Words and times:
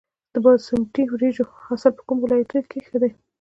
د 0.33 0.35
باسمتي 0.45 1.03
وریجو 1.07 1.43
حاصل 1.65 1.91
په 1.95 2.03
کومو 2.07 2.21
ولایتونو 2.23 2.67
کې 2.69 2.79
ښه 2.87 2.97
دی؟ 3.01 3.11